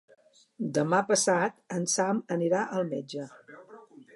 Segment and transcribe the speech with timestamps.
[0.77, 3.29] Demà passat en Sam anirà al metge.